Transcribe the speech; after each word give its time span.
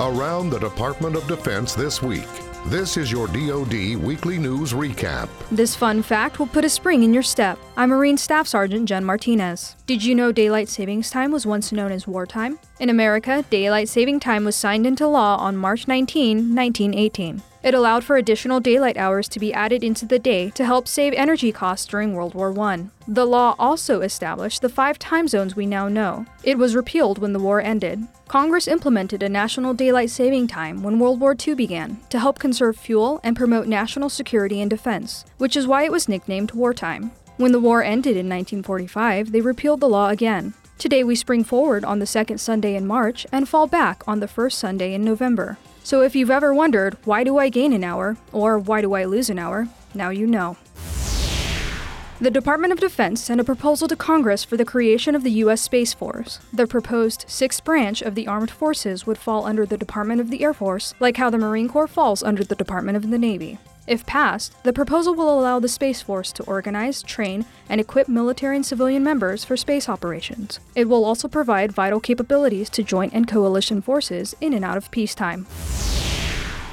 Around 0.00 0.48
the 0.48 0.58
Department 0.58 1.14
of 1.14 1.26
Defense 1.26 1.74
this 1.74 2.00
week. 2.00 2.26
This 2.68 2.96
is 2.96 3.12
your 3.12 3.26
DoD 3.26 3.96
Weekly 3.96 4.38
News 4.38 4.72
Recap. 4.72 5.28
This 5.50 5.76
fun 5.76 6.02
fact 6.02 6.38
will 6.38 6.46
put 6.46 6.64
a 6.64 6.70
spring 6.70 7.02
in 7.02 7.12
your 7.12 7.22
step. 7.22 7.58
I'm 7.76 7.90
Marine 7.90 8.16
Staff 8.16 8.48
Sergeant 8.48 8.88
Jen 8.88 9.04
Martinez. 9.04 9.76
Did 9.84 10.02
you 10.02 10.14
know 10.14 10.32
daylight 10.32 10.70
savings 10.70 11.10
time 11.10 11.30
was 11.32 11.44
once 11.44 11.70
known 11.70 11.92
as 11.92 12.06
wartime? 12.06 12.58
In 12.78 12.88
America, 12.88 13.44
daylight 13.50 13.90
saving 13.90 14.20
time 14.20 14.46
was 14.46 14.56
signed 14.56 14.86
into 14.86 15.06
law 15.06 15.36
on 15.36 15.58
March 15.58 15.86
19, 15.86 16.54
1918. 16.56 17.42
It 17.62 17.74
allowed 17.74 18.04
for 18.04 18.16
additional 18.16 18.58
daylight 18.58 18.96
hours 18.96 19.28
to 19.28 19.38
be 19.38 19.52
added 19.52 19.84
into 19.84 20.06
the 20.06 20.18
day 20.18 20.48
to 20.50 20.64
help 20.64 20.88
save 20.88 21.12
energy 21.12 21.52
costs 21.52 21.86
during 21.86 22.14
World 22.14 22.34
War 22.34 22.58
I. 22.58 22.86
The 23.06 23.26
law 23.26 23.54
also 23.58 24.00
established 24.00 24.62
the 24.62 24.70
five 24.70 24.98
time 24.98 25.28
zones 25.28 25.54
we 25.54 25.66
now 25.66 25.86
know. 25.86 26.24
It 26.42 26.56
was 26.56 26.74
repealed 26.74 27.18
when 27.18 27.34
the 27.34 27.38
war 27.38 27.60
ended. 27.60 28.00
Congress 28.28 28.66
implemented 28.66 29.22
a 29.22 29.28
national 29.28 29.74
daylight 29.74 30.08
saving 30.08 30.46
time 30.46 30.82
when 30.82 30.98
World 30.98 31.20
War 31.20 31.36
II 31.36 31.54
began 31.54 32.00
to 32.08 32.18
help 32.18 32.38
conserve 32.38 32.78
fuel 32.78 33.20
and 33.22 33.36
promote 33.36 33.66
national 33.66 34.08
security 34.08 34.60
and 34.62 34.70
defense, 34.70 35.26
which 35.36 35.56
is 35.56 35.66
why 35.66 35.84
it 35.84 35.92
was 35.92 36.08
nicknamed 36.08 36.52
wartime. 36.52 37.10
When 37.36 37.52
the 37.52 37.60
war 37.60 37.82
ended 37.82 38.16
in 38.16 38.28
1945, 38.28 39.32
they 39.32 39.40
repealed 39.42 39.80
the 39.80 39.88
law 39.88 40.08
again. 40.08 40.54
Today 40.78 41.04
we 41.04 41.14
spring 41.14 41.44
forward 41.44 41.84
on 41.84 41.98
the 41.98 42.06
second 42.06 42.38
Sunday 42.38 42.74
in 42.74 42.86
March 42.86 43.26
and 43.30 43.46
fall 43.46 43.66
back 43.66 44.02
on 44.08 44.20
the 44.20 44.28
first 44.28 44.58
Sunday 44.58 44.94
in 44.94 45.04
November. 45.04 45.58
So 45.90 46.02
if 46.02 46.14
you've 46.14 46.30
ever 46.30 46.54
wondered, 46.54 46.96
why 47.04 47.24
do 47.24 47.36
I 47.38 47.48
gain 47.48 47.72
an 47.72 47.82
hour, 47.82 48.16
or 48.30 48.60
why 48.60 48.80
do 48.80 48.92
I 48.92 49.04
lose 49.04 49.28
an 49.28 49.40
hour, 49.40 49.66
now 49.92 50.10
you 50.10 50.24
know. 50.24 50.56
The 52.20 52.30
Department 52.30 52.72
of 52.72 52.78
Defense 52.78 53.20
sent 53.20 53.40
a 53.40 53.44
proposal 53.44 53.88
to 53.88 53.96
Congress 53.96 54.44
for 54.44 54.56
the 54.56 54.64
creation 54.64 55.16
of 55.16 55.24
the 55.24 55.32
U.S. 55.42 55.62
Space 55.62 55.92
Force. 55.92 56.38
The 56.52 56.68
proposed 56.68 57.24
sixth 57.26 57.64
branch 57.64 58.02
of 58.02 58.14
the 58.14 58.28
armed 58.28 58.52
forces 58.52 59.04
would 59.04 59.18
fall 59.18 59.44
under 59.44 59.66
the 59.66 59.76
Department 59.76 60.20
of 60.20 60.30
the 60.30 60.44
Air 60.44 60.54
Force, 60.54 60.94
like 61.00 61.16
how 61.16 61.28
the 61.28 61.38
Marine 61.38 61.68
Corps 61.68 61.88
falls 61.88 62.22
under 62.22 62.44
the 62.44 62.54
Department 62.54 62.96
of 62.96 63.10
the 63.10 63.18
Navy. 63.18 63.58
If 63.90 64.06
passed, 64.06 64.54
the 64.62 64.72
proposal 64.72 65.14
will 65.14 65.36
allow 65.36 65.58
the 65.58 65.66
Space 65.66 66.00
Force 66.00 66.30
to 66.34 66.44
organize, 66.44 67.02
train, 67.02 67.44
and 67.68 67.80
equip 67.80 68.06
military 68.06 68.54
and 68.54 68.64
civilian 68.64 69.02
members 69.02 69.44
for 69.44 69.56
space 69.56 69.88
operations. 69.88 70.60
It 70.76 70.88
will 70.88 71.04
also 71.04 71.26
provide 71.26 71.72
vital 71.72 71.98
capabilities 71.98 72.70
to 72.70 72.84
joint 72.84 73.12
and 73.12 73.26
coalition 73.26 73.82
forces 73.82 74.36
in 74.40 74.54
and 74.54 74.64
out 74.64 74.76
of 74.76 74.92
peacetime. 74.92 75.48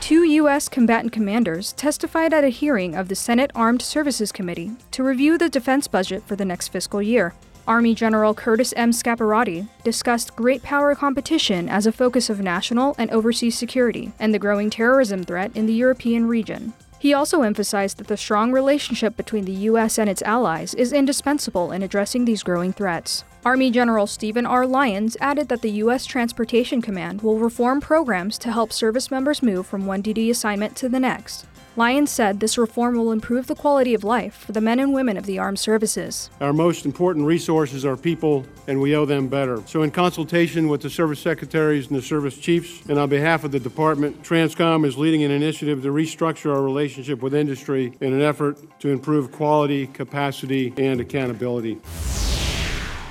Two 0.00 0.24
U.S. 0.24 0.70
combatant 0.70 1.12
commanders 1.12 1.74
testified 1.74 2.32
at 2.32 2.44
a 2.44 2.48
hearing 2.48 2.94
of 2.94 3.08
the 3.08 3.14
Senate 3.14 3.50
Armed 3.54 3.82
Services 3.82 4.32
Committee 4.32 4.70
to 4.92 5.02
review 5.02 5.36
the 5.36 5.50
defense 5.50 5.88
budget 5.88 6.22
for 6.22 6.34
the 6.34 6.46
next 6.46 6.68
fiscal 6.68 7.02
year. 7.02 7.34
Army 7.68 7.94
General 7.94 8.32
Curtis 8.32 8.72
M. 8.74 8.90
Scaparrotti 8.90 9.68
discussed 9.84 10.34
great 10.34 10.62
power 10.62 10.94
competition 10.94 11.68
as 11.68 11.86
a 11.86 11.92
focus 11.92 12.30
of 12.30 12.40
national 12.40 12.94
and 12.96 13.10
overseas 13.10 13.58
security 13.58 14.12
and 14.18 14.32
the 14.32 14.38
growing 14.38 14.70
terrorism 14.70 15.24
threat 15.24 15.54
in 15.54 15.66
the 15.66 15.74
European 15.74 16.26
region. 16.26 16.72
He 17.02 17.14
also 17.14 17.42
emphasized 17.42 17.98
that 17.98 18.06
the 18.06 18.16
strong 18.16 18.52
relationship 18.52 19.16
between 19.16 19.44
the 19.44 19.66
U.S. 19.70 19.98
and 19.98 20.08
its 20.08 20.22
allies 20.22 20.72
is 20.72 20.92
indispensable 20.92 21.72
in 21.72 21.82
addressing 21.82 22.26
these 22.26 22.44
growing 22.44 22.72
threats. 22.72 23.24
Army 23.44 23.72
General 23.72 24.06
Stephen 24.06 24.46
R. 24.46 24.64
Lyons 24.64 25.16
added 25.20 25.48
that 25.48 25.62
the 25.62 25.70
U.S. 25.82 26.06
Transportation 26.06 26.80
Command 26.80 27.20
will 27.20 27.40
reform 27.40 27.80
programs 27.80 28.38
to 28.38 28.52
help 28.52 28.72
service 28.72 29.10
members 29.10 29.42
move 29.42 29.66
from 29.66 29.84
one 29.84 30.00
duty 30.00 30.30
assignment 30.30 30.76
to 30.76 30.88
the 30.88 31.00
next. 31.00 31.44
Lyons 31.74 32.10
said 32.10 32.40
this 32.40 32.58
reform 32.58 32.98
will 32.98 33.12
improve 33.12 33.46
the 33.46 33.54
quality 33.54 33.94
of 33.94 34.04
life 34.04 34.34
for 34.34 34.52
the 34.52 34.60
men 34.60 34.78
and 34.78 34.92
women 34.92 35.16
of 35.16 35.24
the 35.24 35.38
armed 35.38 35.58
services. 35.58 36.28
Our 36.42 36.52
most 36.52 36.84
important 36.84 37.24
resources 37.24 37.86
are 37.86 37.96
people, 37.96 38.44
and 38.66 38.78
we 38.78 38.94
owe 38.94 39.06
them 39.06 39.26
better. 39.26 39.62
So, 39.66 39.82
in 39.82 39.90
consultation 39.90 40.68
with 40.68 40.82
the 40.82 40.90
service 40.90 41.20
secretaries 41.20 41.86
and 41.86 41.96
the 41.96 42.02
service 42.02 42.36
chiefs, 42.36 42.84
and 42.90 42.98
on 42.98 43.08
behalf 43.08 43.44
of 43.44 43.52
the 43.52 43.60
department, 43.60 44.22
Transcom 44.22 44.84
is 44.84 44.98
leading 44.98 45.24
an 45.24 45.30
initiative 45.30 45.82
to 45.82 45.88
restructure 45.88 46.54
our 46.54 46.62
relationship 46.62 47.22
with 47.22 47.34
industry 47.34 47.94
in 48.02 48.12
an 48.12 48.20
effort 48.20 48.58
to 48.80 48.90
improve 48.90 49.32
quality, 49.32 49.86
capacity, 49.86 50.74
and 50.76 51.00
accountability. 51.00 51.80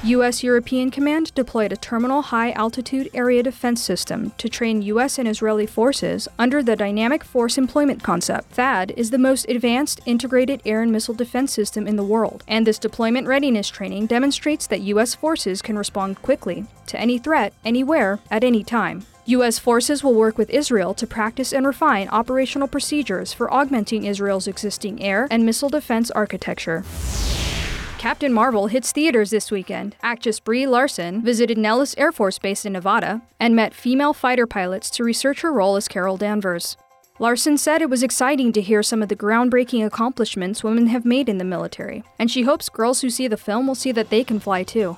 U.S. 0.03 0.43
European 0.43 0.89
Command 0.89 1.31
deployed 1.35 1.71
a 1.71 1.77
terminal 1.77 2.23
high 2.23 2.53
altitude 2.53 3.07
area 3.13 3.43
defense 3.43 3.83
system 3.83 4.31
to 4.39 4.49
train 4.49 4.81
U.S. 4.81 5.19
and 5.19 5.27
Israeli 5.27 5.67
forces 5.67 6.27
under 6.39 6.63
the 6.63 6.75
Dynamic 6.75 7.23
Force 7.23 7.55
Employment 7.55 8.01
concept. 8.01 8.55
THAAD 8.55 8.93
is 8.97 9.11
the 9.11 9.19
most 9.19 9.47
advanced 9.47 10.01
integrated 10.07 10.59
air 10.65 10.81
and 10.81 10.91
missile 10.91 11.13
defense 11.13 11.53
system 11.53 11.87
in 11.87 11.97
the 11.97 12.03
world, 12.03 12.43
and 12.47 12.65
this 12.65 12.79
deployment 12.79 13.27
readiness 13.27 13.69
training 13.69 14.07
demonstrates 14.07 14.65
that 14.65 14.81
U.S. 14.81 15.13
forces 15.13 15.61
can 15.61 15.77
respond 15.77 16.19
quickly 16.23 16.65
to 16.87 16.99
any 16.99 17.19
threat, 17.19 17.53
anywhere, 17.63 18.17
at 18.31 18.43
any 18.43 18.63
time. 18.63 19.05
U.S. 19.25 19.59
forces 19.59 20.03
will 20.03 20.15
work 20.15 20.35
with 20.35 20.49
Israel 20.49 20.95
to 20.95 21.05
practice 21.05 21.53
and 21.53 21.67
refine 21.67 22.07
operational 22.07 22.67
procedures 22.67 23.33
for 23.33 23.53
augmenting 23.53 24.05
Israel's 24.05 24.47
existing 24.47 24.99
air 24.99 25.27
and 25.29 25.45
missile 25.45 25.69
defense 25.69 26.09
architecture. 26.09 26.83
Captain 28.01 28.33
Marvel 28.33 28.65
hits 28.65 28.91
theaters 28.91 29.29
this 29.29 29.51
weekend. 29.51 29.95
Actress 30.01 30.39
Brie 30.39 30.65
Larson 30.65 31.21
visited 31.21 31.55
Nellis 31.55 31.93
Air 31.99 32.11
Force 32.11 32.39
Base 32.39 32.65
in 32.65 32.73
Nevada 32.73 33.21
and 33.39 33.55
met 33.55 33.75
female 33.75 34.11
fighter 34.11 34.47
pilots 34.47 34.89
to 34.89 35.03
research 35.03 35.41
her 35.41 35.53
role 35.53 35.75
as 35.75 35.87
Carol 35.87 36.17
Danvers. 36.17 36.77
Larson 37.19 37.59
said 37.59 37.79
it 37.79 37.91
was 37.91 38.01
exciting 38.01 38.53
to 38.53 38.61
hear 38.61 38.81
some 38.81 39.03
of 39.03 39.09
the 39.09 39.15
groundbreaking 39.15 39.85
accomplishments 39.85 40.63
women 40.63 40.87
have 40.87 41.05
made 41.05 41.29
in 41.29 41.37
the 41.37 41.43
military, 41.43 42.03
and 42.17 42.31
she 42.31 42.41
hopes 42.41 42.69
girls 42.69 43.01
who 43.01 43.09
see 43.11 43.27
the 43.27 43.37
film 43.37 43.67
will 43.67 43.75
see 43.75 43.91
that 43.91 44.09
they 44.09 44.23
can 44.23 44.39
fly 44.39 44.63
too. 44.63 44.97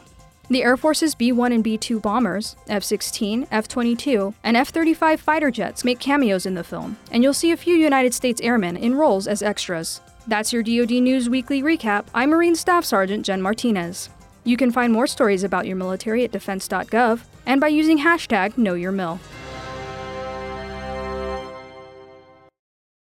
The 0.50 0.63
Air 0.63 0.78
Force's 0.78 1.13
B 1.13 1.34
1 1.34 1.52
and 1.52 1.62
B 1.62 1.78
2 1.78 2.00
bombers, 2.00 2.56
F 2.69 2.86
16, 2.86 3.47
F 3.52 3.68
22, 3.68 4.34
and 4.46 4.56
F 4.56 4.69
35 4.69 5.19
fighter 5.19 5.52
jets 5.52 5.84
make 5.84 6.00
cameos 6.00 6.46
in 6.46 6.53
the 6.53 6.63
film, 6.63 6.96
and 7.12 7.22
you'll 7.22 7.34
see 7.34 7.52
a 7.52 7.58
few 7.58 7.75
United 7.75 8.13
States 8.13 8.40
airmen 8.40 8.78
in 8.78 8.96
roles 8.96 9.28
as 9.28 9.44
extras. 9.44 10.00
That's 10.26 10.54
your 10.54 10.64
DoD 10.64 10.92
News 11.02 11.28
Weekly 11.28 11.62
recap. 11.62 12.06
I'm 12.14 12.30
Marine 12.30 12.56
Staff 12.56 12.86
Sergeant 12.86 13.26
Jen 13.26 13.42
Martinez. 13.42 14.10
You 14.46 14.56
can 14.56 14.72
find 14.72 14.94
more 14.94 15.06
stories 15.06 15.44
about 15.44 15.68
your 15.68 15.76
military 15.76 16.24
at 16.24 16.32
defense.gov 16.32 17.22
and 17.46 17.60
by 17.60 17.68
using 17.68 18.00
hashtag 18.00 18.54
KnowYourMil. 18.54 19.20